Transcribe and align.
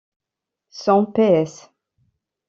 Son 0.71 1.13
Ps. 1.13 1.69